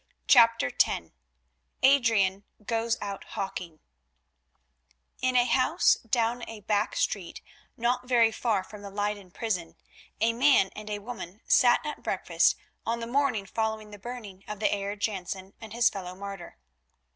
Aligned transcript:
CHAPTER 0.27 0.71
X 0.83 1.11
ADRIAN 1.83 2.43
GOES 2.65 2.97
OUT 3.03 3.23
HAWKING 3.23 3.81
In 5.21 5.35
a 5.35 5.45
house 5.45 5.97
down 5.97 6.43
a 6.49 6.61
back 6.61 6.95
street 6.95 7.39
not 7.77 8.07
very 8.07 8.31
far 8.31 8.63
from 8.63 8.81
the 8.81 8.89
Leyden 8.89 9.29
prison, 9.29 9.75
a 10.19 10.33
man 10.33 10.71
and 10.75 10.89
a 10.89 10.97
woman 10.97 11.41
sat 11.45 11.85
at 11.85 12.01
breakfast 12.01 12.55
on 12.83 12.99
the 12.99 13.05
morning 13.05 13.45
following 13.45 13.91
the 13.91 13.99
burning 13.99 14.43
of 14.47 14.59
the 14.59 14.65
Heer 14.65 14.95
Jansen 14.95 15.53
and 15.61 15.71
his 15.71 15.87
fellow 15.87 16.15
martyr. 16.15 16.57